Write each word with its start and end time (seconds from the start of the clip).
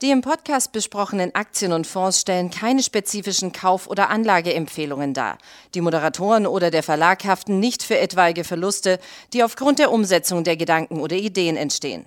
Die 0.00 0.12
im 0.12 0.20
Podcast 0.20 0.70
besprochenen 0.70 1.34
Aktien 1.34 1.72
und 1.72 1.84
Fonds 1.84 2.20
stellen 2.20 2.50
keine 2.50 2.84
spezifischen 2.84 3.50
Kauf- 3.50 3.88
oder 3.88 4.10
Anlageempfehlungen 4.10 5.12
dar. 5.12 5.38
Die 5.74 5.80
Moderatoren 5.80 6.46
oder 6.46 6.70
der 6.70 6.84
Verlag 6.84 7.24
haften 7.24 7.58
nicht 7.58 7.82
für 7.82 7.98
etwaige 7.98 8.44
Verluste, 8.44 9.00
die 9.32 9.42
aufgrund 9.42 9.80
der 9.80 9.90
Umsetzung 9.90 10.44
der 10.44 10.56
Gedanken 10.56 11.00
oder 11.00 11.16
Ideen 11.16 11.56
entstehen. 11.56 12.04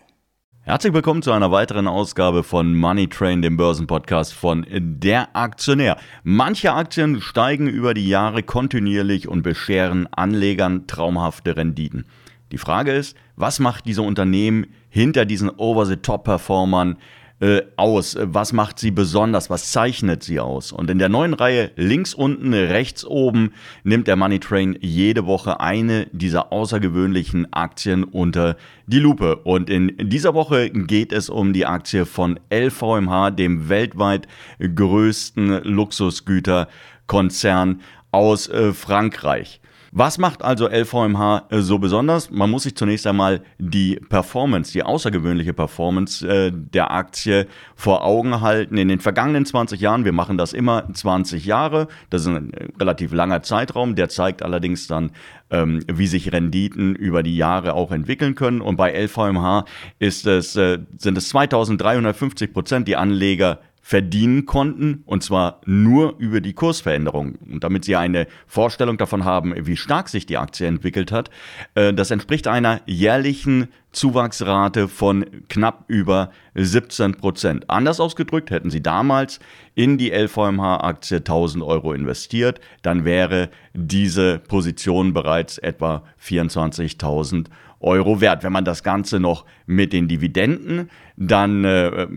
Herzlich 0.62 0.94
willkommen 0.94 1.22
zu 1.22 1.34
einer 1.34 1.52
weiteren 1.52 1.86
Ausgabe 1.86 2.44
von 2.44 2.74
Money 2.78 3.10
Train, 3.10 3.42
dem 3.42 3.58
Börsenpodcast 3.58 4.32
von 4.34 4.66
Der 4.70 5.36
Aktionär. 5.36 5.98
Manche 6.24 6.72
Aktien 6.72 7.20
steigen 7.20 7.68
über 7.68 7.94
die 7.94 8.08
Jahre 8.08 8.42
kontinuierlich 8.42 9.28
und 9.28 9.42
bescheren 9.42 10.08
Anlegern 10.14 10.88
traumhafte 10.88 11.58
Renditen. 11.58 12.06
Die 12.54 12.58
Frage 12.58 12.94
ist, 12.94 13.18
was 13.36 13.60
macht 13.60 13.86
diese 13.86 14.02
Unternehmen 14.02 14.68
hinter 14.90 15.26
diesen 15.26 15.50
Over-the-Top-Performern 15.50 16.98
äh, 17.42 17.64
aus? 17.76 18.16
Was 18.20 18.54
macht 18.54 18.80
sie 18.80 18.92
besonders? 18.92 19.50
Was 19.50 19.72
zeichnet 19.72 20.24
sie 20.24 20.40
aus? 20.40 20.72
Und 20.72 20.90
in 20.90 21.00
der 21.00 21.10
neuen 21.10 21.34
Reihe 21.34 21.72
links 21.76 22.14
unten, 22.14 22.54
rechts 22.54 23.04
oben 23.04 23.52
nimmt 23.84 24.08
der 24.08 24.16
Money 24.16 24.40
Train 24.40 24.78
jede 24.80 25.26
Woche 25.26 25.60
eine 25.60 26.06
dieser 26.12 26.54
außergewöhnlichen 26.54 27.52
Aktien 27.52 28.04
unter 28.04 28.56
die 28.86 29.00
Lupe. 29.00 29.38
Und 29.38 29.70
in 29.70 29.96
dieser 29.98 30.34
Woche 30.34 30.70
geht 30.70 31.12
es 31.12 31.30
um 31.30 31.52
die 31.52 31.66
Aktie 31.66 32.06
von 32.06 32.40
LVMH, 32.54 33.32
dem 33.32 33.70
weltweit 33.70 34.28
größten 34.60 35.64
Luxusgüterkonzern 35.64 37.82
aus 38.12 38.48
äh, 38.50 38.74
Frankreich. 38.74 39.62
Was 39.94 40.18
macht 40.18 40.42
also 40.42 40.70
LVMH 40.70 41.48
äh, 41.50 41.60
so 41.60 41.78
besonders? 41.78 42.32
Man 42.32 42.50
muss 42.50 42.64
sich 42.64 42.78
zunächst 42.78 43.06
einmal 43.06 43.42
die 43.60 43.98
Performance, 43.98 44.72
die 44.72 44.84
außergewöhnliche 44.84 45.54
Performance 45.54 46.26
äh, 46.26 46.50
der 46.54 46.92
Aktie 46.92 47.46
vor 47.76 48.06
Augen 48.06 48.40
halten. 48.40 48.78
In 48.78 48.88
den 48.88 49.02
vergangenen 49.02 49.46
20 49.46 49.82
Jahren, 49.82 50.06
wir 50.06 50.14
machen 50.14 50.38
das 50.38 50.54
immer 50.54 50.88
20 50.94 51.46
Jahre, 51.46 51.90
das 52.10 52.22
ist 52.22 52.28
ein 52.30 52.54
äh, 52.54 52.70
relativ 52.80 53.12
langer 53.12 53.44
Zeitraum, 53.44 53.96
der 53.96 54.08
zeigt 54.08 54.44
allerdings 54.44 54.88
dann, 54.88 55.12
ähm, 55.50 55.84
wie 55.92 56.08
sich 56.08 56.32
Renditen 56.32 56.96
über 56.96 57.22
die 57.22 57.36
Jahre 57.36 57.74
auch 57.74 57.92
entwickeln 57.92 58.36
können. 58.36 58.62
Und 58.62 58.78
bei 58.78 58.94
LVMH 58.94 59.66
ist 60.00 60.26
es, 60.26 60.54
sind 60.54 61.18
es 61.18 61.28
2350 61.30 62.54
Prozent, 62.54 62.88
die 62.88 62.96
Anleger 62.96 63.60
verdienen 63.82 64.46
konnten, 64.46 65.04
und 65.06 65.24
zwar 65.24 65.60
nur 65.66 66.16
über 66.20 66.40
die 66.40 66.54
Kursveränderung. 66.54 67.36
Und 67.36 67.64
damit 67.64 67.84
Sie 67.84 67.96
eine 67.96 68.28
Vorstellung 68.46 68.98
davon 68.98 69.26
haben, 69.26 69.54
wie 69.66 69.76
stark 69.76 70.08
sich 70.08 70.26
die 70.26 70.38
Aktie 70.38 70.68
entwickelt 70.68 71.12
hat, 71.12 71.30
äh, 71.74 71.94
das 71.94 72.12
entspricht 72.12 72.48
einer 72.48 72.82
jährlichen 72.86 73.70
Zuwachsrate 73.92 74.88
von 74.88 75.26
knapp 75.50 75.84
über 75.88 76.32
17 76.54 77.16
Prozent. 77.16 77.70
Anders 77.70 78.00
ausgedrückt, 78.00 78.52
hätten 78.52 78.70
Sie 78.70 78.82
damals 78.82 79.40
in 79.76 79.98
die 79.98 80.12
LVMH-Aktie 80.12 81.18
1000 81.18 81.64
Euro 81.64 81.92
investiert, 81.94 82.62
dann 82.84 83.04
wäre 83.04 83.50
diese 83.74 84.40
Position 84.40 85.14
bereits 85.14 85.58
etwa 85.58 86.04
24.000 86.24 87.48
Euro 87.82 88.22
wert. 88.22 88.44
Wenn 88.44 88.54
man 88.54 88.64
das 88.66 88.84
Ganze 88.84 89.20
noch 89.20 89.46
mit 89.66 89.92
den 89.92 90.08
Dividenden 90.08 90.90
dann 91.18 91.66
äh, 91.66 92.08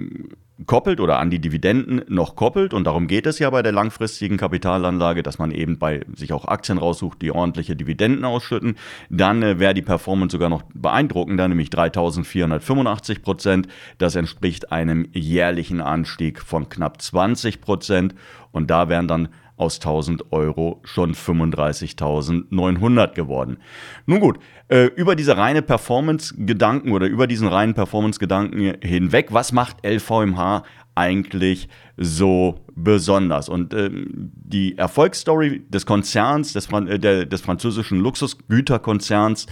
koppelt 0.67 1.01
oder 1.01 1.19
an 1.19 1.31
die 1.31 1.41
Dividenden 1.41 2.03
noch 2.09 2.37
koppelt. 2.37 2.73
Und 2.73 2.85
darum 2.85 3.07
geht 3.07 3.27
es 3.27 3.39
ja 3.39 3.51
bei 3.51 3.63
der 3.63 3.73
langfristigen 3.73 4.37
Kapitalanlage, 4.37 5.23
dass 5.23 5.39
man 5.39 5.51
eben 5.51 5.79
bei 5.79 6.05
sich 6.15 6.33
auch 6.33 6.47
Aktien 6.47 6.79
raussucht, 6.79 7.21
die 7.23 7.33
ordentliche 7.33 7.75
Dividenden 7.75 8.25
ausschütten. 8.25 8.77
Dann 9.11 9.43
äh, 9.43 9.59
wäre 9.59 9.75
die 9.75 9.83
Performance 9.83 10.33
sogar 10.33 10.49
noch 10.49 10.63
beeindruckender, 10.73 11.49
nämlich 11.49 11.71
3485 11.71 13.23
Prozent. 13.23 13.69
Das 13.99 14.15
entspricht 14.15 14.71
einem 14.71 15.09
jährlichen 15.13 15.81
Anstieg 15.81 16.41
von 16.41 16.69
knapp 16.69 17.03
20 17.03 17.61
Prozent. 17.61 18.15
Und 18.55 18.71
da 18.71 18.89
wären 18.89 19.09
dann 19.09 19.29
aus 19.57 19.77
1000 19.77 20.33
Euro 20.33 20.81
schon 20.85 21.15
35.900 21.15 23.15
geworden. 23.15 23.59
Nun 24.07 24.21
gut, 24.21 24.39
äh, 24.69 24.87
über 24.97 25.17
diese 25.17 25.37
reine 25.37 25.61
Performance-Gedanken 25.63 26.93
oder 26.93 27.07
über 27.07 27.27
diesen 27.27 27.49
reinen 27.49 27.75
Performance-Gedanken 27.75 28.77
hinweg, 28.83 29.29
was 29.31 29.53
macht 29.53 29.87
LVMH 29.87 30.65
eigentlich 30.97 31.69
so 31.97 32.61
besonders? 32.75 33.49
Und 33.49 33.75
äh, 33.75 33.91
die 33.93 34.79
Erfolgsstory 34.79 35.65
des 35.69 35.87
Konzerns, 35.87 36.53
des, 36.53 36.69
äh, 36.73 36.99
der, 36.99 37.27
des 37.27 37.41
französischen 37.41 38.01
Luxusgüterkonzerns, 38.01 39.47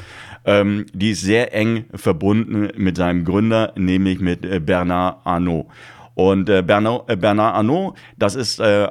ähm, 0.44 0.86
die 0.92 1.10
ist 1.10 1.22
sehr 1.22 1.54
eng 1.54 1.84
verbunden 1.94 2.70
mit 2.76 2.96
seinem 2.96 3.24
Gründer, 3.24 3.72
nämlich 3.76 4.20
mit 4.20 4.44
äh, 4.44 4.60
Bernard 4.60 5.24
Arnault. 5.24 5.66
Und 6.14 6.48
äh, 6.48 6.62
Bernard, 6.62 7.08
äh, 7.08 7.16
Bernard 7.16 7.54
Arnault, 7.54 7.96
das 8.16 8.34
ist, 8.34 8.60
äh, 8.60 8.88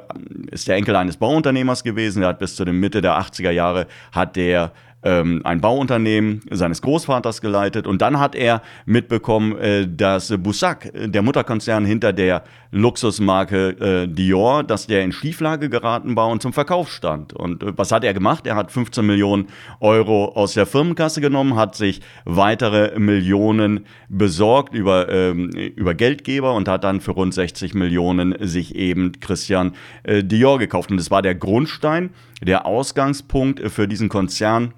ist 0.50 0.66
der 0.68 0.76
Enkel 0.76 0.96
eines 0.96 1.16
Bauunternehmers 1.16 1.84
gewesen. 1.84 2.20
Der 2.20 2.30
hat 2.30 2.38
bis 2.38 2.56
zu 2.56 2.64
den 2.64 2.80
Mitte 2.80 3.00
der 3.00 3.18
80er 3.18 3.50
Jahre 3.50 3.86
hat 4.12 4.36
der 4.36 4.72
ähm, 5.02 5.40
ein 5.44 5.60
Bauunternehmen 5.60 6.42
seines 6.50 6.82
Großvaters 6.82 7.40
geleitet 7.40 7.86
und 7.86 8.02
dann 8.02 8.20
hat 8.20 8.34
er 8.34 8.62
mitbekommen, 8.86 9.58
äh, 9.58 9.88
dass 9.88 10.32
Boussac, 10.38 10.90
der 10.94 11.22
Mutterkonzern 11.22 11.84
hinter 11.84 12.12
der 12.12 12.44
Luxusmarke 12.72 14.04
äh, 14.04 14.08
Dior, 14.08 14.64
dass 14.64 14.86
der 14.86 15.02
in 15.04 15.12
Schieflage 15.12 15.68
geraten 15.68 16.16
war 16.16 16.28
und 16.28 16.40
zum 16.40 16.54
Verkauf 16.54 16.90
stand. 16.90 17.34
Und 17.34 17.62
äh, 17.62 17.72
was 17.76 17.92
hat 17.92 18.02
er 18.02 18.14
gemacht? 18.14 18.46
Er 18.46 18.56
hat 18.56 18.72
15 18.72 19.04
Millionen 19.04 19.48
Euro 19.80 20.32
aus 20.34 20.54
der 20.54 20.66
Firmenkasse 20.66 21.20
genommen, 21.20 21.56
hat 21.56 21.74
sich 21.74 22.00
weitere 22.24 22.98
Millionen 22.98 23.86
besorgt 24.08 24.74
über, 24.74 25.08
ähm, 25.10 25.50
über 25.50 25.94
Geldgeber 25.94 26.54
und 26.54 26.66
hat 26.66 26.84
dann 26.84 27.00
für 27.00 27.12
rund 27.12 27.34
60 27.34 27.74
Millionen 27.74 28.34
sich 28.40 28.74
eben 28.74 29.20
Christian 29.20 29.74
äh, 30.04 30.24
Dior 30.24 30.58
gekauft. 30.58 30.90
Und 30.90 30.96
das 30.96 31.10
war 31.10 31.20
der 31.20 31.34
Grundstein, 31.34 32.10
der 32.42 32.64
Ausgangspunkt 32.64 33.60
für 33.70 33.86
diesen 33.86 34.08
Konzern 34.08 34.72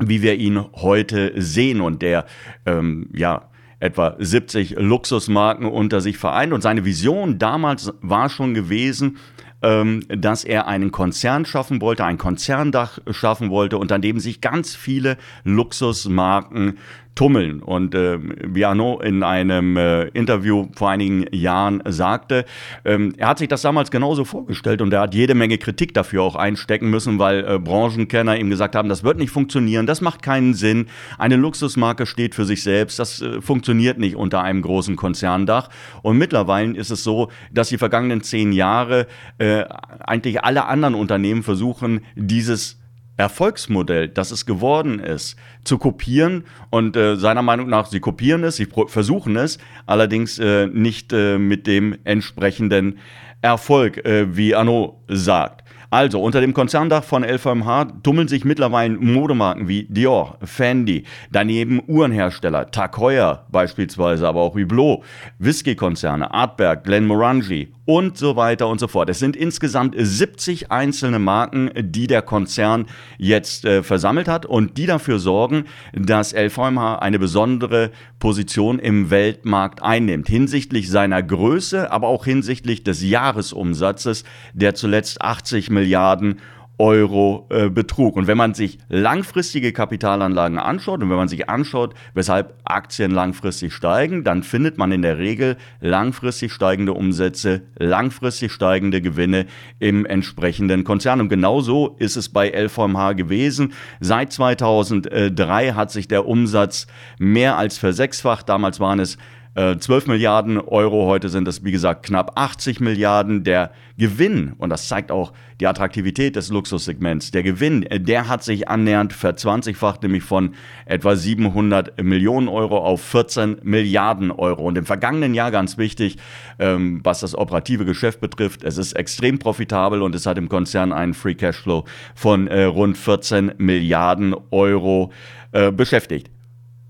wie 0.00 0.22
wir 0.22 0.36
ihn 0.36 0.64
heute 0.74 1.32
sehen 1.36 1.80
und 1.80 2.02
der 2.02 2.26
ähm, 2.66 3.08
ja 3.14 3.48
etwa 3.78 4.14
70 4.18 4.76
Luxusmarken 4.78 5.66
unter 5.66 6.00
sich 6.00 6.16
vereint. 6.16 6.52
Und 6.52 6.60
seine 6.60 6.84
Vision 6.84 7.38
damals 7.38 7.92
war 8.00 8.28
schon 8.28 8.54
gewesen, 8.54 9.18
ähm, 9.60 10.04
dass 10.08 10.44
er 10.44 10.68
einen 10.68 10.92
Konzern 10.92 11.44
schaffen 11.44 11.80
wollte, 11.80 12.04
ein 12.04 12.18
Konzerndach 12.18 13.00
schaffen 13.10 13.50
wollte, 13.50 13.78
unter 13.78 13.98
dem 13.98 14.20
sich 14.20 14.40
ganz 14.40 14.76
viele 14.76 15.16
Luxusmarken 15.44 16.78
tummeln. 17.14 17.62
Und 17.62 17.94
äh, 17.94 18.18
Arnaud 18.64 19.04
in 19.04 19.22
einem 19.22 19.76
äh, 19.76 20.04
Interview 20.08 20.68
vor 20.74 20.90
einigen 20.90 21.26
Jahren 21.32 21.82
sagte, 21.86 22.44
ähm, 22.84 23.14
er 23.16 23.28
hat 23.28 23.38
sich 23.38 23.48
das 23.48 23.62
damals 23.62 23.90
genauso 23.90 24.24
vorgestellt 24.24 24.80
und 24.80 24.92
er 24.92 25.00
hat 25.00 25.14
jede 25.14 25.34
Menge 25.34 25.58
Kritik 25.58 25.94
dafür 25.94 26.22
auch 26.22 26.36
einstecken 26.36 26.90
müssen, 26.90 27.18
weil 27.18 27.44
äh, 27.44 27.58
Branchenkenner 27.58 28.38
ihm 28.38 28.50
gesagt 28.50 28.74
haben, 28.74 28.88
das 28.88 29.04
wird 29.04 29.18
nicht 29.18 29.30
funktionieren, 29.30 29.86
das 29.86 30.00
macht 30.00 30.22
keinen 30.22 30.54
Sinn. 30.54 30.86
Eine 31.18 31.36
Luxusmarke 31.36 32.06
steht 32.06 32.34
für 32.34 32.44
sich 32.44 32.62
selbst, 32.62 32.98
das 32.98 33.20
äh, 33.20 33.40
funktioniert 33.40 33.98
nicht 33.98 34.16
unter 34.16 34.42
einem 34.42 34.62
großen 34.62 34.96
Konzerndach. 34.96 35.68
Und 36.02 36.18
mittlerweile 36.18 36.76
ist 36.76 36.90
es 36.90 37.04
so, 37.04 37.28
dass 37.52 37.68
die 37.68 37.78
vergangenen 37.78 38.22
zehn 38.22 38.52
Jahre 38.52 39.06
äh, 39.38 39.64
eigentlich 40.00 40.44
alle 40.44 40.66
anderen 40.66 40.94
Unternehmen 40.94 41.42
versuchen, 41.42 42.00
dieses 42.14 42.81
Erfolgsmodell, 43.16 44.08
das 44.08 44.30
es 44.30 44.46
geworden 44.46 44.98
ist, 44.98 45.36
zu 45.64 45.78
kopieren. 45.78 46.44
Und 46.70 46.96
äh, 46.96 47.16
seiner 47.16 47.42
Meinung 47.42 47.68
nach, 47.68 47.86
sie 47.86 48.00
kopieren 48.00 48.44
es, 48.44 48.56
sie 48.56 48.68
versuchen 48.86 49.36
es, 49.36 49.58
allerdings 49.86 50.38
äh, 50.38 50.66
nicht 50.66 51.12
äh, 51.12 51.38
mit 51.38 51.66
dem 51.66 51.96
entsprechenden 52.04 52.98
Erfolg, 53.42 54.04
äh, 54.04 54.36
wie 54.36 54.54
Arnaud 54.54 54.94
sagt. 55.08 55.62
Also, 55.92 56.22
unter 56.22 56.40
dem 56.40 56.54
Konzerndach 56.54 57.04
von 57.04 57.22
LVMH 57.22 58.00
tummeln 58.02 58.26
sich 58.26 58.46
mittlerweile 58.46 58.96
Modemarken 58.96 59.68
wie 59.68 59.84
Dior, 59.90 60.38
Fendi, 60.42 61.04
daneben 61.30 61.82
Uhrenhersteller, 61.86 62.70
Tag 62.70 62.96
Heuer 62.96 63.44
beispielsweise, 63.52 64.26
aber 64.26 64.40
auch 64.40 64.54
Hublot, 64.54 65.04
Whisky-Konzerne, 65.38 66.32
Artberg, 66.32 66.84
Glenmorangie 66.84 67.74
und 67.84 68.16
so 68.16 68.36
weiter 68.36 68.68
und 68.68 68.78
so 68.78 68.88
fort. 68.88 69.08
Es 69.08 69.18
sind 69.18 69.36
insgesamt 69.36 69.94
70 69.98 70.70
einzelne 70.70 71.18
Marken, 71.18 71.70
die 71.76 72.06
der 72.06 72.22
Konzern 72.22 72.86
jetzt 73.18 73.64
äh, 73.64 73.82
versammelt 73.82 74.28
hat 74.28 74.46
und 74.46 74.78
die 74.78 74.86
dafür 74.86 75.18
sorgen, 75.18 75.64
dass 75.92 76.32
LVMH 76.32 76.96
eine 76.96 77.18
besondere 77.18 77.90
Position 78.18 78.78
im 78.78 79.10
Weltmarkt 79.10 79.82
einnimmt, 79.82 80.28
hinsichtlich 80.28 80.90
seiner 80.90 81.22
Größe, 81.22 81.90
aber 81.90 82.08
auch 82.08 82.24
hinsichtlich 82.24 82.84
des 82.84 83.02
Jahresumsatzes, 83.02 84.24
der 84.52 84.74
zuletzt 84.74 85.20
80 85.20 85.70
Milliarden 85.70 86.34
Euro 86.34 86.61
äh, 86.82 87.70
betrug. 87.70 88.16
Und 88.16 88.26
wenn 88.26 88.36
man 88.36 88.54
sich 88.54 88.78
langfristige 88.88 89.72
Kapitalanlagen 89.72 90.58
anschaut 90.58 91.00
und 91.02 91.10
wenn 91.10 91.16
man 91.16 91.28
sich 91.28 91.48
anschaut, 91.48 91.94
weshalb 92.14 92.54
Aktien 92.64 93.12
langfristig 93.12 93.72
steigen, 93.72 94.24
dann 94.24 94.42
findet 94.42 94.78
man 94.78 94.90
in 94.90 95.02
der 95.02 95.18
Regel 95.18 95.56
langfristig 95.80 96.52
steigende 96.52 96.92
Umsätze, 96.92 97.62
langfristig 97.78 98.50
steigende 98.50 99.00
Gewinne 99.00 99.46
im 99.78 100.04
entsprechenden 100.04 100.82
Konzern. 100.82 101.20
Und 101.20 101.28
genauso 101.28 101.94
ist 101.98 102.16
es 102.16 102.28
bei 102.28 102.50
LVMH 102.50 103.12
gewesen. 103.12 103.72
Seit 104.00 104.32
2003 104.32 105.72
hat 105.74 105.92
sich 105.92 106.08
der 106.08 106.26
Umsatz 106.26 106.88
mehr 107.18 107.58
als 107.58 107.78
versechsfacht. 107.78 108.48
Damals 108.48 108.80
waren 108.80 108.98
es 108.98 109.18
12 109.54 110.06
äh, 110.06 110.10
Milliarden 110.10 110.58
Euro, 110.58 111.06
heute 111.06 111.28
sind 111.28 111.46
es 111.46 111.62
wie 111.62 111.72
gesagt 111.72 112.06
knapp 112.06 112.38
80 112.38 112.80
Milliarden. 112.80 113.44
Der 113.44 113.70
Gewinn, 113.98 114.54
und 114.56 114.70
das 114.70 114.88
zeigt 114.88 115.10
auch 115.10 115.34
die 115.60 115.66
Attraktivität 115.66 116.36
des 116.36 116.48
Luxussegments, 116.48 117.32
der 117.32 117.42
Gewinn, 117.42 117.82
äh, 117.82 118.00
der 118.00 118.28
hat 118.28 118.42
sich 118.42 118.68
annähernd 118.68 119.12
verzwanzigfacht, 119.12 120.02
nämlich 120.02 120.22
von 120.22 120.54
etwa 120.86 121.16
700 121.16 122.02
Millionen 122.02 122.48
Euro 122.48 122.78
auf 122.78 123.02
14 123.02 123.58
Milliarden 123.62 124.30
Euro. 124.30 124.62
Und 124.62 124.78
im 124.78 124.86
vergangenen 124.86 125.34
Jahr 125.34 125.50
ganz 125.50 125.76
wichtig, 125.76 126.16
ähm, 126.58 127.00
was 127.04 127.20
das 127.20 127.34
operative 127.34 127.84
Geschäft 127.84 128.20
betrifft, 128.20 128.64
es 128.64 128.78
ist 128.78 128.94
extrem 128.94 129.38
profitabel 129.38 130.00
und 130.00 130.14
es 130.14 130.24
hat 130.24 130.38
im 130.38 130.48
Konzern 130.48 130.94
einen 130.94 131.12
Free 131.12 131.34
Cashflow 131.34 131.84
von 132.14 132.48
äh, 132.48 132.64
rund 132.64 132.96
14 132.96 133.52
Milliarden 133.58 134.34
Euro 134.50 135.12
äh, 135.52 135.70
beschäftigt. 135.70 136.30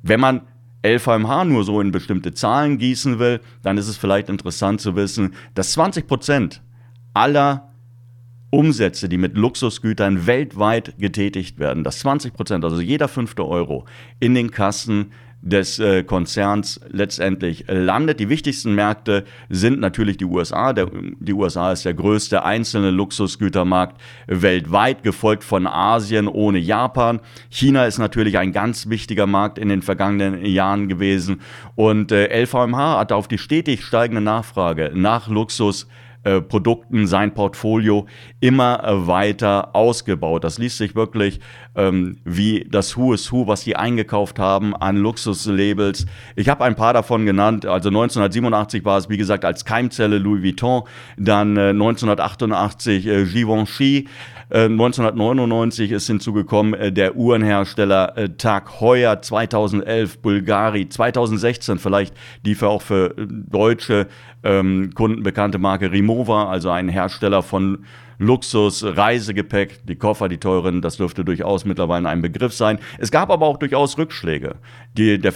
Wenn 0.05 0.21
man 0.21 0.43
LVMH 0.85 1.45
nur 1.45 1.65
so 1.65 1.81
in 1.81 1.93
bestimmte 1.93 2.35
Zahlen 2.35 2.79
gießen 2.79 3.19
will, 3.19 3.41
dann 3.63 3.79
ist 3.79 3.89
es 3.89 3.97
vielleicht 3.97 4.29
interessant 4.29 4.81
zu 4.81 4.97
wissen, 4.97 5.35
dass 5.55 5.73
20 5.73 6.07
Prozent 6.07 6.63
aller 7.15 7.73
Umsätze, 8.51 9.09
die 9.09 9.17
mit 9.17 9.37
Luxusgütern 9.37 10.27
weltweit 10.27 10.95
getätigt 10.99 11.59
werden, 11.59 11.85
dass 11.85 12.01
20 12.01 12.35
Prozent, 12.35 12.65
also 12.65 12.81
jeder 12.81 13.09
fünfte 13.09 13.47
Euro, 13.47 13.87
in 14.21 14.35
den 14.35 14.51
Kassen 14.51 15.13
des 15.43 15.81
äh, 15.81 16.05
Konzerns 16.05 16.81
letztendlich 16.89 17.65
landet. 17.69 18.21
Die 18.21 18.29
wichtigsten 18.29 18.75
Märkte 18.75 19.25
sind 19.51 19.81
natürlich 19.81 20.17
die 20.17 20.25
USA. 20.25 20.73
Der, 20.73 20.89
die 21.19 21.33
USA 21.33 21.73
ist 21.73 21.85
der 21.85 21.95
größte 21.95 22.45
einzelne 22.45 22.91
Luxusgütermarkt 22.91 24.01
weltweit, 24.29 25.03
gefolgt 25.03 25.43
von 25.43 25.67
Asien 25.67 26.29
ohne 26.29 26.59
Japan. 26.59 27.21
China 27.51 27.87
ist 27.87 27.99
natürlich 27.99 28.39
ein 28.39 28.53
ganz 28.53 28.89
wichtiger 28.89 29.27
Markt 29.27 29.59
in 29.59 29.69
den 29.69 29.83
vergangenen 29.83 30.47
Jahren 30.47 30.89
gewesen. 30.89 31.41
Und 31.75 32.13
äh, 32.13 32.45
LVMH 32.45 33.01
hat 33.01 33.13
auf 33.13 33.27
die 33.27 33.39
stetig 33.39 33.85
steigende 33.85 34.23
Nachfrage 34.23 34.93
nach 34.95 35.29
Luxus 35.29 35.89
äh, 36.25 36.41
Produkten 36.41 37.09
sein 37.09 37.35
Portfolio 37.35 38.07
immer 38.39 38.85
äh, 38.85 39.07
weiter 39.09 39.75
ausgebaut. 39.75 40.45
Das 40.45 40.59
liest 40.59 40.79
sich 40.79 40.95
wirklich 40.95 41.41
ähm, 41.75 42.19
wie 42.25 42.67
das 42.71 42.97
Who 42.97 43.13
is 43.13 43.33
Who, 43.33 43.49
was 43.49 43.65
die 43.65 43.75
eingekauft 43.75 44.39
haben 44.39 44.77
an 44.77 44.99
Luxuslabels. 44.99 46.07
Ich 46.37 46.49
habe 46.49 46.65
ein 46.65 46.77
paar 46.77 46.93
davon 46.93 47.27
genannt. 47.27 47.67
Also 47.67 47.89
1987 47.89 48.85
war 48.85 48.99
es, 48.99 49.09
wie 49.09 49.17
gesagt, 49.17 49.45
als 49.45 49.65
Keimzelle 49.65 50.19
Louis 50.19 50.45
Vuitton, 50.45 50.83
dann 51.17 51.57
äh, 51.57 51.71
1988 51.71 53.07
äh, 53.07 53.25
Givenchy, 53.25 54.09
1999 54.51 55.91
äh, 55.91 55.95
ist 55.95 56.07
hinzugekommen 56.09 56.95
der 56.95 57.17
Uhrenhersteller 57.17 58.37
Tag 58.37 58.81
Heuer, 58.81 59.23
2011 59.23 60.19
Bulgari, 60.19 60.89
2016 60.89 61.79
vielleicht 61.79 62.15
die 62.45 62.55
für 62.55 62.69
auch 62.69 62.83
für 62.83 63.15
deutsche 63.17 64.09
ähm, 64.43 64.91
Kunden 64.95 65.23
bekannte 65.23 65.59
Marke 65.59 65.91
Rimowa, 66.13 66.51
also 66.51 66.71
ein 66.71 66.89
Hersteller 66.89 67.43
von 67.43 67.85
Luxus, 68.23 68.85
Reisegepäck, 68.85 69.85
die 69.85 69.97
Koffer, 69.97 70.29
die 70.29 70.39
teuren, 70.39 70.81
das 70.81 70.97
dürfte 70.97 71.25
durchaus 71.25 71.65
mittlerweile 71.65 72.09
ein 72.09 72.23
Begriff 72.23 72.55
sein. 72.55 72.79
Es 72.99 73.11
gab 73.11 73.31
aber 73.31 73.47
auch 73.47 73.57
durchaus 73.57 73.99
Rückschläge. 73.99 74.55
Die, 74.97 75.19
der 75.19 75.33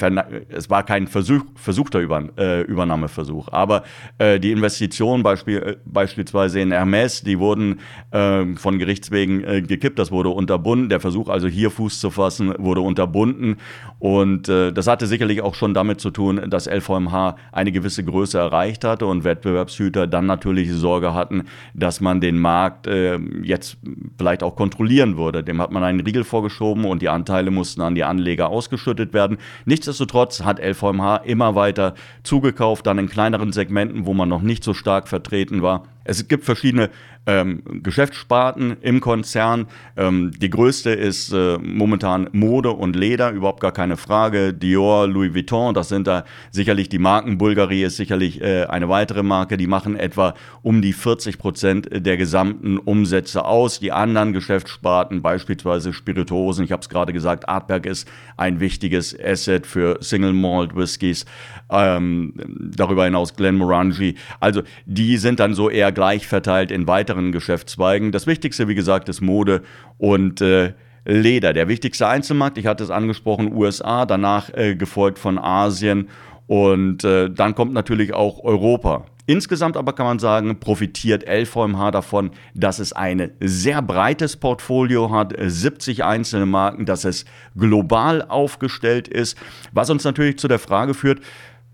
es 0.51 0.71
war 0.71 0.85
kein 0.85 1.07
Versuch, 1.09 1.43
versuchter 1.57 1.99
Über, 1.99 2.23
äh, 2.39 2.63
Übernahmeversuch, 2.63 3.49
aber 3.49 3.83
äh, 4.19 4.39
die 4.39 4.53
Investitionen 4.53 5.23
Beispiel, 5.23 5.59
äh, 5.59 5.77
beispielsweise 5.85 6.61
in 6.61 6.71
Hermes, 6.71 7.23
die 7.23 7.39
wurden 7.39 7.81
ähm, 8.13 8.57
von 8.57 8.79
Gerichtswegen 8.79 9.43
äh, 9.45 9.63
gekippt, 9.63 9.99
das 9.99 10.13
wurde 10.13 10.29
unterbunden. 10.29 10.89
Der 10.89 11.01
Versuch 11.01 11.29
also 11.29 11.49
hier 11.49 11.71
Fuß 11.71 11.99
zu 12.01 12.11
fassen, 12.11 12.55
wurde 12.59 12.83
unterbunden 12.83 13.57
und 13.99 14.49
äh, 14.49 14.73
das 14.73 14.87
hatte 14.87 15.07
sicherlich 15.07 15.41
auch 15.41 15.55
schon 15.55 15.75
damit 15.75 16.01
zu 16.01 16.11
tun, 16.11 16.41
dass 16.49 16.67
LVMH 16.67 17.37
eine 17.51 17.73
gewisse 17.73 18.05
Größe 18.05 18.39
erreicht 18.39 18.85
hatte 18.85 19.07
und 19.07 19.25
Wettbewerbshüter 19.25 20.07
dann 20.07 20.27
natürlich 20.27 20.71
Sorge 20.73 21.15
hatten, 21.15 21.45
dass 21.75 22.01
man 22.01 22.21
den 22.21 22.39
Markt 22.39 22.76
Markt 22.77 22.87
äh, 22.87 23.19
jetzt 23.43 23.79
vielleicht 24.19 24.43
auch 24.43 24.57
kontrollieren 24.57 25.17
würde. 25.17 25.43
Dem 25.43 25.61
hat 25.61 25.73
man 25.73 25.83
einen 25.83 26.01
Riegel 26.01 26.25
vorgeschoben 26.25 26.85
und 26.85 27.03
die 27.03 27.09
Anteile 27.09 27.51
mussten 27.51 27.81
an 27.81 27.95
die 27.95 28.05
Anleger 28.05 28.49
ausgeschüttet 28.49 29.13
werden. 29.13 29.39
Nichtsdestotrotz 29.65 30.43
hat 30.43 30.61
LVMH 30.61 31.17
immer 31.19 31.55
weiter 31.55 31.95
zugekauft, 32.23 32.87
dann 32.87 32.99
in 32.99 33.09
kleineren 33.09 33.53
Segmenten, 33.53 34.07
wo 34.07 34.15
man 34.15 34.29
noch 34.29 34.43
nicht 34.43 34.65
so 34.65 34.75
stark 34.75 35.09
vertreten 35.09 35.63
war. 35.63 35.85
Es 36.07 36.27
gibt 36.29 36.45
verschiedene 36.45 36.91
ähm, 37.27 37.63
Geschäftssparten 37.83 38.77
im 38.81 39.01
Konzern. 39.01 39.67
Ähm, 39.97 40.31
die 40.39 40.49
größte 40.49 40.91
ist 40.91 41.33
äh, 41.33 41.59
momentan 41.59 42.29
Mode 42.33 42.71
und 42.71 42.95
Leder, 42.95 43.31
überhaupt 43.33 43.61
gar 43.61 43.73
keine 43.73 43.97
Frage. 43.97 44.55
Dior, 44.55 45.09
Louis 45.09 45.35
Vuitton, 45.35 45.75
das 45.75 45.89
sind 45.89 46.07
da 46.07 46.25
sicherlich 46.53 46.89
die 46.89 46.99
Marken. 46.99 47.37
Bulgari 47.39 47.83
ist 47.83 47.97
sicherlich 47.97 48.41
äh, 48.41 48.67
eine 48.67 48.89
weitere 48.89 49.25
Marke. 49.25 49.57
Die 49.57 49.67
machen 49.67 49.97
etwa 49.97 50.35
um 50.63 50.83
die 50.83 50.93
40 50.93 51.39
Prozent 51.39 51.89
der 51.91 52.17
gesamten 52.17 52.79
Umsätze 52.79 53.45
aus. 53.45 53.81
Die 53.81 53.91
anderen 53.91 54.33
Geschäftssparten, 54.33 55.21
beispielsweise 55.21 55.93
Spirituosen, 55.93 56.65
ich 56.65 56.73
habe 56.73 56.83
es 56.83 56.89
gerade 56.89 57.13
gesagt, 57.13 57.49
Artberg 57.49 57.87
ist 57.87 58.09
ein 58.37 58.61
wichtiges 58.61 59.19
Asset 59.19 59.67
für 59.67 59.99
Single 60.01 60.33
Malt 60.33 60.77
Whiskys. 60.77 61.27
Ähm, 61.71 62.35
darüber 62.77 63.05
hinaus 63.05 63.35
Glenmorangie. 63.35 64.15
Also 64.39 64.63
die 64.85 65.17
sind 65.17 65.41
dann 65.41 65.55
so 65.55 65.69
eher 65.69 65.91
gleich 65.97 66.29
verteilt 66.29 66.71
in 66.71 66.87
weiteren 66.87 67.33
Geschäftszweigen. 67.33 68.13
Das 68.13 68.29
Wichtigste, 68.29 68.69
wie 68.69 68.77
gesagt, 68.77 69.09
ist 69.09 69.23
Mode 69.23 69.63
und 69.99 70.41
äh, 70.41 70.75
Leder. 71.07 71.53
Der 71.53 71.69
wichtigste 71.69 72.07
Einzelmarkt, 72.07 72.59
ich 72.59 72.67
hatte 72.67 72.85
es 72.85 72.91
angesprochen, 72.91 73.53
USA, 73.53 74.07
danach 74.07 74.53
äh, 74.53 74.77
gefolgt 74.77 75.19
von 75.19 75.39
Asien 75.39 76.09
und 76.47 77.03
äh, 77.03 77.31
dann 77.31 77.55
kommt 77.55 77.73
natürlich 77.73 78.13
auch 78.13 78.45
Europa. 78.45 79.07
Insgesamt 79.29 79.77
aber 79.77 79.95
kann 79.95 80.07
man 80.07 80.19
sagen, 80.19 80.61
profitiert 80.61 81.25
LVMH 81.27 81.91
davon, 81.93 82.31
dass 82.55 82.79
es 82.79 82.93
ein 82.93 83.33
sehr 83.41 83.81
breites 83.83 84.37
Portfolio 84.37 85.11
hat, 85.11 85.35
70 85.37 86.05
einzelne 86.05 86.47
Marken, 86.47 86.87
dass 86.87 87.05
es 87.05 87.25
global 87.57 88.23
aufgestellt 88.23 89.09
ist, 89.09 89.37
was 89.73 89.91
uns 89.91 90.05
natürlich 90.05 90.39
zu 90.39 90.47
der 90.47 90.61
Frage 90.61 90.95
führt, 90.95 91.21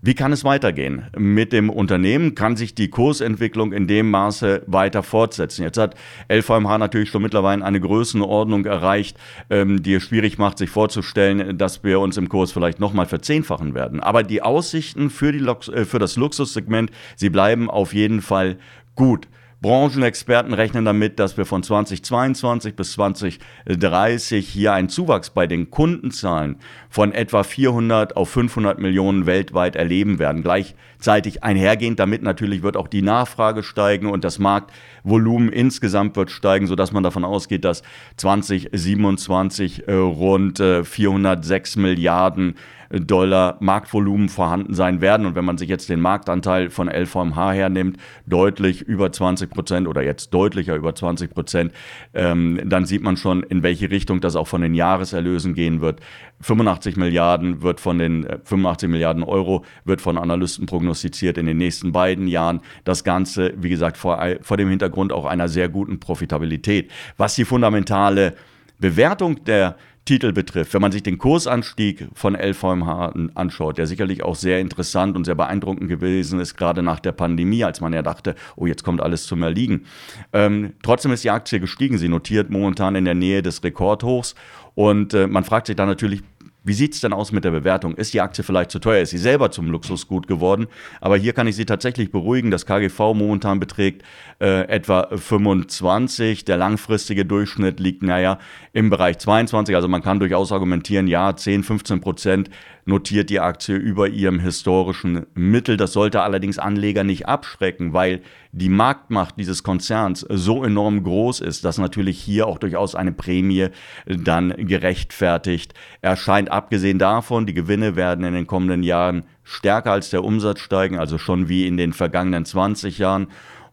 wie 0.05 0.15
kann 0.15 0.33
es 0.33 0.43
weitergehen 0.43 1.03
mit 1.17 1.53
dem 1.53 1.69
Unternehmen? 1.69 2.35
Kann 2.35 2.57
sich 2.57 2.75
die 2.75 2.89
Kursentwicklung 2.89 3.71
in 3.71 3.87
dem 3.87 4.11
Maße 4.11 4.63
weiter 4.67 5.01
fortsetzen? 5.01 5.63
Jetzt 5.63 5.77
hat 5.77 5.95
LVMH 6.29 6.77
natürlich 6.77 7.09
schon 7.09 7.21
mittlerweile 7.21 7.63
eine 7.63 7.79
Größenordnung 7.79 8.65
erreicht, 8.65 9.15
ähm, 9.49 9.81
die 9.81 9.93
es 9.93 10.03
schwierig 10.03 10.37
macht, 10.37 10.57
sich 10.57 10.69
vorzustellen, 10.69 11.57
dass 11.57 11.85
wir 11.85 12.01
uns 12.01 12.17
im 12.17 12.27
Kurs 12.27 12.51
vielleicht 12.51 12.81
nochmal 12.81 13.05
verzehnfachen 13.05 13.75
werden. 13.75 14.01
Aber 14.01 14.23
die 14.23 14.41
Aussichten 14.41 15.09
für, 15.09 15.31
die 15.31 15.39
Lux 15.39 15.69
äh, 15.69 15.85
für 15.85 15.99
das 15.99 16.17
Luxussegment, 16.17 16.91
sie 17.15 17.29
bleiben 17.29 17.69
auf 17.69 17.93
jeden 17.93 18.21
Fall 18.21 18.57
gut. 18.95 19.29
Branchenexperten 19.63 20.53
rechnen 20.53 20.83
damit, 20.83 21.19
dass 21.19 21.37
wir 21.37 21.45
von 21.45 21.63
2022 21.63 22.75
bis 22.75 22.91
2030 22.91 24.47
hier 24.47 24.73
einen 24.73 24.89
Zuwachs 24.89 25.29
bei 25.29 25.47
den 25.47 25.71
Kundenzahlen 25.71 26.57
von 26.89 27.13
etwa 27.13 27.43
400 27.43 28.17
auf 28.17 28.29
500 28.29 28.77
Millionen 28.77 29.25
weltweit 29.25 29.77
erleben 29.77 30.19
werden. 30.19 30.43
Gleichzeitig 30.43 31.43
einhergehend 31.43 31.97
damit 31.97 32.21
natürlich 32.23 32.61
wird 32.61 32.75
auch 32.75 32.89
die 32.89 33.01
Nachfrage 33.01 33.63
steigen 33.63 34.11
und 34.11 34.25
das 34.25 34.37
Marktvolumen 34.37 35.47
insgesamt 35.47 36.17
wird 36.17 36.29
steigen, 36.29 36.67
sodass 36.67 36.91
man 36.91 37.03
davon 37.03 37.23
ausgeht, 37.23 37.63
dass 37.63 37.83
2027 38.17 39.87
äh, 39.87 39.93
rund 39.93 40.61
406 40.61 41.75
äh, 41.75 41.79
Milliarden 41.79 42.55
Dollar 42.99 43.57
Marktvolumen 43.59 44.29
vorhanden 44.29 44.73
sein 44.73 45.01
werden. 45.01 45.25
Und 45.25 45.35
wenn 45.35 45.45
man 45.45 45.57
sich 45.57 45.69
jetzt 45.69 45.89
den 45.89 45.99
Marktanteil 45.99 46.69
von 46.69 46.87
LVMH 46.87 47.53
hernimmt, 47.53 47.97
deutlich 48.27 48.81
über 48.81 49.11
20 49.11 49.49
Prozent 49.49 49.87
oder 49.87 50.03
jetzt 50.03 50.33
deutlicher 50.33 50.75
über 50.75 50.93
20 50.93 51.31
Prozent, 51.31 51.73
ähm, 52.13 52.59
dann 52.65 52.85
sieht 52.85 53.01
man 53.01 53.17
schon, 53.17 53.43
in 53.43 53.63
welche 53.63 53.89
Richtung 53.89 54.21
das 54.21 54.35
auch 54.35 54.47
von 54.47 54.61
den 54.61 54.75
Jahreserlösen 54.75 55.53
gehen 55.53 55.81
wird. 55.81 56.01
85 56.41 56.97
Milliarden 56.97 57.61
wird 57.61 57.79
von 57.79 57.97
den 57.97 58.27
85 58.43 58.87
äh, 58.87 58.91
Milliarden 58.91 59.23
Euro 59.23 59.65
wird 59.85 60.01
von 60.01 60.17
Analysten 60.17 60.65
prognostiziert 60.65 61.37
in 61.37 61.45
den 61.45 61.57
nächsten 61.57 61.91
beiden 61.91 62.27
Jahren. 62.27 62.61
Das 62.83 63.03
Ganze, 63.03 63.53
wie 63.57 63.69
gesagt, 63.69 63.97
vor, 63.97 64.23
vor 64.41 64.57
dem 64.57 64.69
Hintergrund 64.69 65.13
auch 65.13 65.25
einer 65.25 65.47
sehr 65.47 65.69
guten 65.69 65.99
Profitabilität. 65.99 66.91
Was 67.17 67.35
die 67.35 67.45
fundamentale 67.45 68.35
Bewertung 68.79 69.43
der 69.45 69.77
Titel 70.05 70.33
betrifft. 70.33 70.73
Wenn 70.73 70.81
man 70.81 70.91
sich 70.91 71.03
den 71.03 71.17
Kursanstieg 71.17 72.09
von 72.13 72.35
LVMH 72.35 73.13
anschaut, 73.35 73.77
der 73.77 73.87
sicherlich 73.87 74.23
auch 74.23 74.35
sehr 74.35 74.59
interessant 74.59 75.15
und 75.15 75.23
sehr 75.23 75.35
beeindruckend 75.35 75.87
gewesen 75.89 76.39
ist, 76.39 76.55
gerade 76.55 76.83
nach 76.83 76.99
der 76.99 77.13
Pandemie, 77.13 77.63
als 77.63 77.79
man 77.79 77.93
ja 77.93 78.01
dachte, 78.01 78.35
oh, 78.55 78.65
jetzt 78.65 78.83
kommt 78.83 79.01
alles 79.01 79.25
zum 79.25 79.43
Erliegen. 79.43 79.85
Ähm, 80.33 80.73
trotzdem 80.83 81.11
ist 81.11 81.23
die 81.23 81.29
Aktie 81.29 81.59
gestiegen. 81.59 81.97
Sie 81.97 82.09
notiert 82.09 82.49
momentan 82.49 82.95
in 82.95 83.05
der 83.05 83.15
Nähe 83.15 83.41
des 83.41 83.63
Rekordhochs. 83.63 84.35
Und 84.75 85.13
äh, 85.13 85.27
man 85.27 85.43
fragt 85.43 85.67
sich 85.67 85.75
dann 85.75 85.87
natürlich, 85.87 86.21
wie 86.63 86.73
sieht 86.73 86.93
es 86.93 87.01
denn 87.01 87.13
aus 87.13 87.31
mit 87.31 87.43
der 87.43 87.51
Bewertung? 87.51 87.95
Ist 87.95 88.13
die 88.13 88.21
Aktie 88.21 88.43
vielleicht 88.43 88.71
zu 88.71 88.79
teuer? 88.79 89.01
Ist 89.01 89.09
sie 89.09 89.17
selber 89.17 89.51
zum 89.51 89.69
Luxusgut 89.69 90.27
geworden? 90.27 90.67
Aber 91.01 91.17
hier 91.17 91.33
kann 91.33 91.47
ich 91.47 91.55
Sie 91.55 91.65
tatsächlich 91.65 92.11
beruhigen. 92.11 92.51
Das 92.51 92.65
KGV 92.65 93.13
momentan 93.13 93.59
beträgt 93.59 94.03
äh, 94.39 94.67
etwa 94.67 95.09
25. 95.13 96.45
Der 96.45 96.57
langfristige 96.57 97.25
Durchschnitt 97.25 97.79
liegt, 97.79 98.01
naja, 98.01 98.39
im 98.71 98.89
Bereich 98.89 99.17
22. 99.19 99.75
Also 99.75 99.87
man 99.89 100.01
kann 100.01 100.19
durchaus 100.19 100.51
argumentieren, 100.51 101.07
ja, 101.07 101.35
10, 101.35 101.63
15 101.63 102.01
Prozent 102.01 102.49
notiert 102.85 103.29
die 103.29 103.39
Aktie 103.39 103.75
über 103.75 104.07
ihrem 104.09 104.39
historischen 104.39 105.25
Mittel. 105.33 105.77
Das 105.77 105.93
sollte 105.93 106.21
allerdings 106.21 106.59
Anleger 106.59 107.03
nicht 107.03 107.27
abschrecken, 107.27 107.93
weil 107.93 108.21
die 108.51 108.69
Marktmacht 108.69 109.35
dieses 109.37 109.63
Konzerns 109.63 110.25
so 110.29 110.63
enorm 110.63 111.03
groß 111.03 111.39
ist, 111.39 111.65
dass 111.65 111.77
natürlich 111.77 112.19
hier 112.19 112.47
auch 112.47 112.57
durchaus 112.57 112.93
eine 112.93 113.11
Prämie 113.11 113.69
dann 114.05 114.53
gerechtfertigt 114.57 115.73
erscheint. 116.01 116.51
Abgesehen 116.53 116.99
davon, 116.99 117.47
die 117.47 117.55
Gewinne 117.55 117.95
werden 117.95 118.23
in 118.23 118.35
den 118.35 118.45
kommenden 118.45 118.83
Jahren 118.83 119.23
stärker 119.43 119.91
als 119.91 120.11
der 120.11 120.23
Umsatz 120.23 120.59
steigen, 120.59 120.99
also 120.99 121.17
schon 121.17 121.49
wie 121.49 121.65
in 121.65 121.77
den 121.77 121.93
vergangenen 121.93 122.45
20 122.45 122.99
Jahren. 122.99 123.25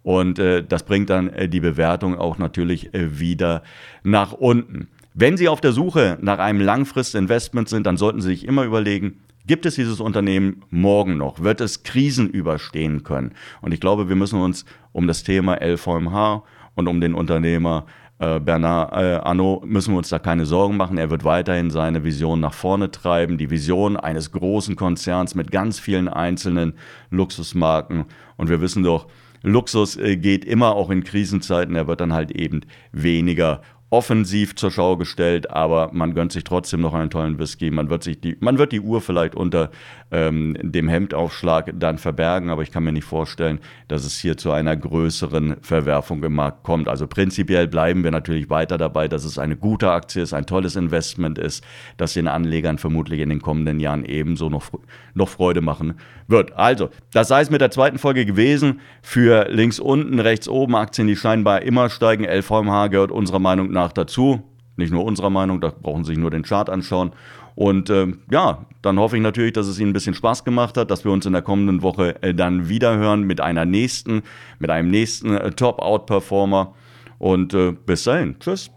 Und 0.03 0.39
äh, 0.39 0.65
das 0.65 0.85
bringt 0.85 1.11
dann 1.11 1.29
äh, 1.29 1.47
die 1.47 1.61
Bewertung 1.61 2.17
auch 2.17 2.39
natürlich 2.39 2.95
äh, 2.95 3.21
wieder 3.21 3.63
nach 4.03 4.33
unten. 4.33 4.89
Wenn 5.13 5.37
Sie 5.37 5.47
auf 5.47 5.61
der 5.61 5.73
Suche 5.73 6.17
nach 6.23 6.39
einem 6.39 6.63
Langfristinvestment 6.63 7.69
sind, 7.69 7.85
dann 7.85 7.99
sollten 7.99 8.23
Sie 8.23 8.29
sich 8.29 8.47
immer 8.49 8.65
überlegen, 8.65 9.21
gibt 9.47 9.67
es 9.67 9.75
dieses 9.75 10.01
Unternehmen 10.01 10.63
morgen 10.71 11.19
noch? 11.19 11.41
Wird 11.43 11.61
es 11.61 11.83
Krisen 11.83 12.31
überstehen 12.31 13.03
können? 13.03 13.33
Und 13.61 13.75
ich 13.75 13.81
glaube, 13.81 14.09
wir 14.09 14.17
müssen 14.17 14.41
uns 14.41 14.65
um 14.93 15.07
das 15.07 15.23
Thema 15.23 15.61
LVMH 15.63 16.45
und 16.77 16.89
um 16.89 17.03
den 17.03 17.13
Unternehmer 17.13 17.85
Bernard 18.21 18.93
äh, 18.93 19.17
Arnault 19.17 19.65
müssen 19.65 19.95
wir 19.95 19.99
uns 19.99 20.11
da 20.11 20.19
keine 20.19 20.45
Sorgen 20.45 20.77
machen. 20.77 20.99
Er 20.99 21.09
wird 21.09 21.25
weiterhin 21.25 21.71
seine 21.71 22.05
Vision 22.05 22.39
nach 22.41 22.53
vorne 22.53 22.91
treiben. 22.91 23.39
Die 23.39 23.51
Vision 23.51 23.97
eines 23.97 24.31
großen 24.31 24.77
Konzerns 24.77 25.35
mit 25.35 25.51
ganz 25.51 25.81
vielen 25.81 26.07
einzelnen 26.09 26.75
Luxusmarken. 27.11 28.05
Und 28.37 28.51
wir 28.51 28.61
wissen 28.61 28.83
doch, 28.83 29.07
Luxus 29.43 29.97
äh, 29.97 30.17
geht 30.17 30.45
immer 30.45 30.75
auch 30.75 30.91
in 30.91 31.03
Krisenzeiten. 31.03 31.75
Er 31.75 31.87
wird 31.87 32.03
dann 32.03 32.13
halt 32.13 32.31
eben 32.31 32.61
weniger 32.93 33.63
offensiv 33.91 34.55
zur 34.55 34.71
Schau 34.71 34.97
gestellt, 34.97 35.51
aber 35.51 35.91
man 35.93 36.15
gönnt 36.15 36.31
sich 36.31 36.45
trotzdem 36.45 36.81
noch 36.81 36.95
einen 36.95 37.11
tollen 37.11 37.41
Whisky. 37.41 37.73
Man 37.73 37.91
wird, 37.91 38.05
sich 38.05 38.21
die, 38.21 38.37
man 38.39 38.57
wird 38.57 38.71
die 38.71 38.81
Uhr 38.81 39.01
vielleicht 39.01 39.35
unter 39.35 39.71
ähm, 40.13 40.57
dem 40.61 40.89
Hemdaufschlag 40.89 41.73
dann 41.75 41.99
verbergen, 41.99 42.51
aber 42.51 42.63
ich 42.63 42.71
kann 42.71 42.85
mir 42.85 42.93
nicht 42.93 43.05
vorstellen, 43.05 43.59
dass 43.89 44.05
es 44.05 44.19
hier 44.19 44.37
zu 44.37 44.53
einer 44.53 44.77
größeren 44.77 45.57
Verwerfung 45.61 46.23
im 46.23 46.35
Markt 46.35 46.63
kommt. 46.63 46.89
Also 46.89 47.09
prinzipiell 47.09 47.67
bleiben 47.67 48.05
wir 48.05 48.13
natürlich 48.13 48.49
weiter 48.49 48.79
dabei, 48.79 49.09
dass 49.09 49.25
es 49.25 49.39
eine 49.39 49.57
gute 49.57 49.91
Aktie 49.91 50.23
ist, 50.23 50.35
ein 50.35 50.47
tolles 50.47 50.77
Investment 50.77 51.39
ist, 51.39 51.65
das 51.97 52.15
den 52.15 52.29
Anlegern 52.29 52.79
vermutlich 52.79 53.21
in 53.21 53.29
den 53.29 53.43
kommenden 53.43 53.81
Jahren 53.81 54.05
ebenso 54.05 54.49
noch, 54.49 54.71
noch 55.15 55.29
Freude 55.29 55.63
machen 55.63 55.95
wird. 56.29 56.53
Also, 56.53 56.91
das 57.13 57.27
sei 57.27 57.41
es 57.41 57.51
mit 57.51 57.61
der 57.61 57.73
zweiten 57.73 57.99
Folge 57.99 58.25
gewesen. 58.25 58.81
Für 59.03 59.49
links 59.49 59.81
unten, 59.81 60.21
rechts 60.21 60.49
oben 60.49 60.77
Aktien, 60.77 61.09
die 61.09 61.17
scheinbar 61.17 61.63
immer 61.63 61.91
steigen. 61.91 62.25
LVMH 62.25 62.89
gehört 62.89 63.11
unserer 63.11 63.41
Meinung 63.41 63.71
nach 63.71 63.80
nach 63.81 63.93
dazu. 63.93 64.43
Nicht 64.77 64.93
nur 64.93 65.05
unserer 65.05 65.31
Meinung, 65.31 65.61
da 65.61 65.71
brauchen 65.71 66.05
Sie 66.05 66.13
sich 66.13 66.19
nur 66.19 66.31
den 66.31 66.43
Chart 66.43 66.71
anschauen. 66.71 67.13
Und 67.55 67.91
äh, 67.91 68.07
ja, 68.31 68.65
dann 68.81 68.99
hoffe 68.99 69.17
ich 69.17 69.23
natürlich, 69.23 69.53
dass 69.53 69.67
es 69.67 69.79
Ihnen 69.79 69.91
ein 69.91 69.93
bisschen 69.93 70.15
Spaß 70.15 70.45
gemacht 70.45 70.77
hat, 70.77 70.91
dass 70.91 71.05
wir 71.05 71.13
uns 71.13 71.27
in 71.27 71.35
der 71.35 71.43
kommenden 71.43 71.83
Woche 71.83 72.23
äh, 72.23 72.33
dann 72.33 72.69
wieder 72.69 72.97
hören 72.97 73.25
mit 73.25 73.41
einer 73.41 73.67
nächsten, 73.67 74.23
mit 74.59 74.71
einem 74.71 74.91
nächsten 74.91 75.37
äh, 75.37 75.51
Top-Out-Performer. 75.51 76.75
Und 77.19 77.53
äh, 77.53 77.73
bis 77.73 78.05
dahin. 78.05 78.37
Tschüss. 78.39 78.71